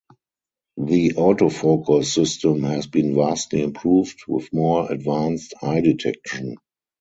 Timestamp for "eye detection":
5.61-6.55